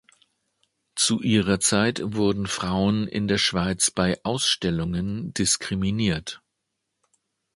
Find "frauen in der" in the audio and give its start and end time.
2.47-3.37